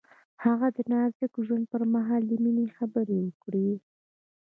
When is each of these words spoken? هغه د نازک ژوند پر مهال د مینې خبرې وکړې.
هغه 0.43 0.67
د 0.75 0.77
نازک 0.91 1.33
ژوند 1.45 1.65
پر 1.71 1.81
مهال 1.93 2.21
د 2.27 2.31
مینې 2.43 2.67
خبرې 2.77 3.17
وکړې. 3.25 3.69